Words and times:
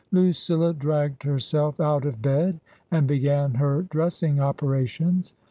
Lucilla 0.11 0.73
dragged 0.73 1.21
herself 1.21 1.79
out 1.79 2.05
of 2.05 2.23
bed 2.23 2.59
and 2.89 3.05
began 3.05 3.53
her 3.53 3.83
dress 3.83 4.23
ing 4.23 4.39
operations. 4.39 5.35